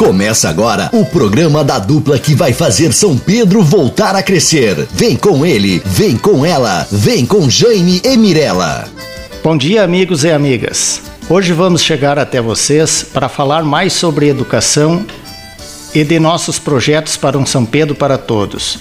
[0.00, 4.88] Começa agora o programa da dupla que vai fazer São Pedro voltar a crescer.
[4.94, 8.88] Vem com ele, vem com ela, vem com Jaime e Mirella.
[9.44, 11.02] Bom dia, amigos e amigas.
[11.28, 15.04] Hoje vamos chegar até vocês para falar mais sobre educação
[15.94, 18.78] e de nossos projetos para um São Pedro para todos.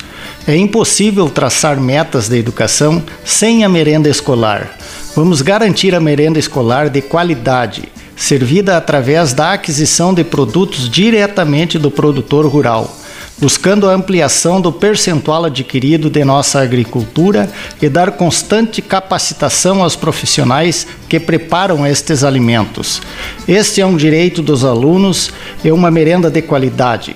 [0.47, 4.73] É impossível traçar metas de educação sem a merenda escolar.
[5.13, 7.89] Vamos garantir a merenda escolar de qualidade
[8.19, 12.93] servida através da aquisição de produtos diretamente do produtor rural,
[13.37, 17.49] buscando a ampliação do percentual adquirido de nossa agricultura
[17.81, 23.01] e dar constante capacitação aos profissionais que preparam estes alimentos.
[23.47, 25.31] Este é um direito dos alunos
[25.63, 27.15] e uma merenda de qualidade.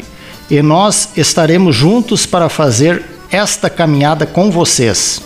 [0.49, 5.21] E nós estaremos juntos para fazer esta caminhada com vocês.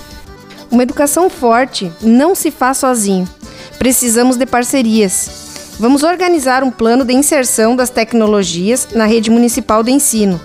[0.71, 3.29] Uma educação forte não se faz sozinho.
[3.77, 5.46] Precisamos de parcerias
[5.79, 10.41] Vamos organizar um plano de inserção das tecnologias na rede municipal de ensino,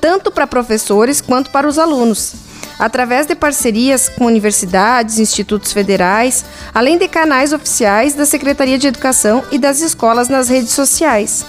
[0.00, 2.34] tanto para professores quanto para os alunos,
[2.78, 9.42] através de parcerias com universidades, institutos federais, além de canais oficiais da Secretaria de Educação
[9.50, 11.44] e das escolas nas redes sociais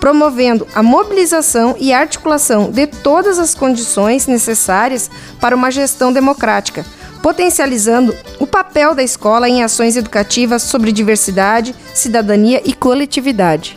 [0.00, 6.86] promovendo a mobilização e articulação de todas as condições necessárias para uma gestão democrática,
[7.22, 13.76] potencializando o papel da escola em ações educativas sobre diversidade, cidadania e coletividade.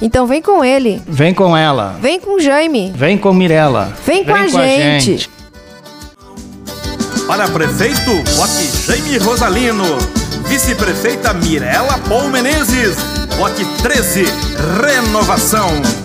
[0.00, 1.02] Então vem com ele.
[1.06, 1.96] Vem com ela.
[2.00, 2.92] Vem com Jaime.
[2.94, 3.92] Vem com Mirella.
[4.04, 4.60] Vem, com, a, com gente.
[4.60, 5.30] a gente.
[7.26, 9.84] Para prefeito, vote Jaime Rosalino.
[10.46, 12.96] Vice-prefeita Mirella Paul Menezes.
[13.38, 14.24] Vote 13,
[14.82, 16.03] Renovação.